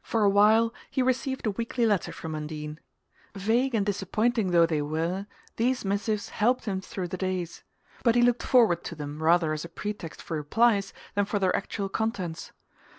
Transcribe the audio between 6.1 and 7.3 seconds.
helped him through the